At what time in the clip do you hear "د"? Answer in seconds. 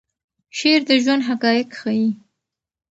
0.89-0.91